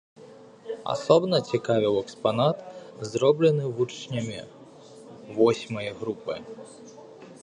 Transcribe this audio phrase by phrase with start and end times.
[0.93, 2.57] Асобна цікавіў экспанат,
[3.11, 4.41] зроблены вучнямі
[5.41, 6.35] восьмай групы.